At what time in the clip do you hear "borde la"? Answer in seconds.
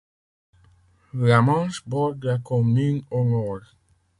1.87-2.39